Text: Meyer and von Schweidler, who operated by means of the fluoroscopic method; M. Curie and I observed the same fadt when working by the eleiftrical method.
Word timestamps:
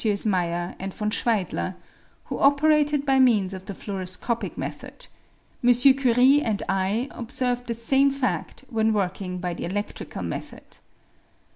Meyer 0.25 0.73
and 0.79 0.91
von 0.95 1.11
Schweidler, 1.11 1.75
who 2.23 2.39
operated 2.39 3.05
by 3.05 3.19
means 3.19 3.53
of 3.53 3.65
the 3.67 3.75
fluoroscopic 3.75 4.57
method; 4.57 5.05
M. 5.63 5.71
Curie 5.71 6.41
and 6.41 6.63
I 6.67 7.07
observed 7.11 7.67
the 7.67 7.75
same 7.75 8.09
fadt 8.09 8.63
when 8.71 8.93
working 8.93 9.37
by 9.37 9.53
the 9.53 9.65
eleiftrical 9.65 10.25
method. 10.25 10.77